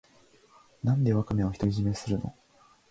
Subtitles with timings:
[0.83, 2.33] なんでワカメを独り占めするの